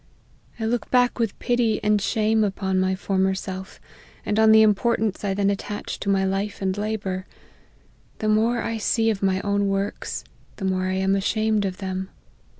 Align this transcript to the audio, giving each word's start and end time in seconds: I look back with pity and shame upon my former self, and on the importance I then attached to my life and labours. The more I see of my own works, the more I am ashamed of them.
I 0.59 0.65
look 0.65 0.89
back 0.89 1.19
with 1.19 1.37
pity 1.37 1.79
and 1.83 2.01
shame 2.01 2.43
upon 2.43 2.79
my 2.79 2.95
former 2.95 3.35
self, 3.35 3.79
and 4.25 4.39
on 4.39 4.51
the 4.51 4.63
importance 4.63 5.23
I 5.23 5.35
then 5.35 5.51
attached 5.51 6.01
to 6.01 6.09
my 6.09 6.25
life 6.25 6.59
and 6.59 6.75
labours. 6.75 7.25
The 8.17 8.27
more 8.27 8.63
I 8.63 8.79
see 8.79 9.11
of 9.11 9.21
my 9.21 9.41
own 9.41 9.67
works, 9.67 10.23
the 10.55 10.65
more 10.65 10.87
I 10.87 10.93
am 10.95 11.15
ashamed 11.15 11.65
of 11.65 11.77
them. 11.77 12.09